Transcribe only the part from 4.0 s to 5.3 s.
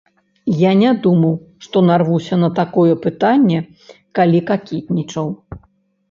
калі какетнічаў.